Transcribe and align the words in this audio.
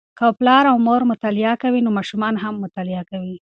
که 0.19 0.25
پلار 0.39 0.65
او 0.71 0.77
مور 0.87 1.01
مطالعه 1.11 1.53
کوي، 1.63 1.81
ماشومان 1.97 2.33
هم 2.43 2.53
مطالعه 2.65 3.03
کوي. 3.11 3.29